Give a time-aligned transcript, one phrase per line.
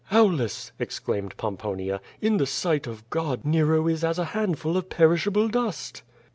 [0.11, 2.01] "Aulus!" exclaimed Pomponia.
[2.21, 6.01] "In the sight of God, Nero is as a handful of perishable dust."